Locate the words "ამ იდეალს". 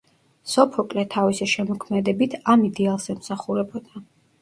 2.57-3.09